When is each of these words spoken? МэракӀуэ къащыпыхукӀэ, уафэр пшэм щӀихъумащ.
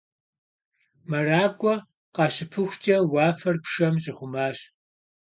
МэракӀуэ 1.09 1.75
къащыпыхукӀэ, 2.15 2.97
уафэр 3.13 3.55
пшэм 3.63 3.95
щӀихъумащ. 4.01 4.57